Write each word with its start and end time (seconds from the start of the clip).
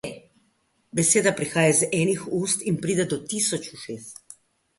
Beseda 0.99 1.33
prihaja 1.39 1.73
iz 1.73 1.81
enih 1.99 2.23
ust 2.39 2.65
in 2.73 2.81
pride 2.87 3.07
do 3.13 3.21
tisoč 3.29 3.71
ušes. 3.79 4.11